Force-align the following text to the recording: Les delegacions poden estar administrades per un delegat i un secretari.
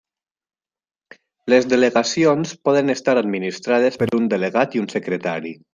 Les 1.55 1.67
delegacions 1.75 2.55
poden 2.69 2.91
estar 2.97 3.17
administrades 3.25 4.03
per 4.05 4.13
un 4.23 4.31
delegat 4.37 4.79
i 4.79 4.85
un 4.87 4.95
secretari. 5.01 5.59